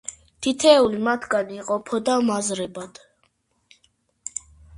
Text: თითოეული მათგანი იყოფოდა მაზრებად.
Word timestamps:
თითოეული 0.45 1.01
მათგანი 1.07 1.59
იყოფოდა 1.63 2.15
მაზრებად. 2.31 3.03